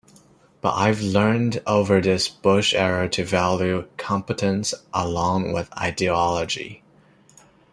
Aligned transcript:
But 0.61 0.73
I've 0.77 1.01
learned 1.03 1.61
over 1.67 2.01
this 2.01 2.27
Bush 2.27 2.73
era 2.73 3.07
to 3.09 3.23
value 3.23 3.85
competence 3.97 4.73
along 4.95 5.53
with 5.53 5.71
ideology. 5.77 6.81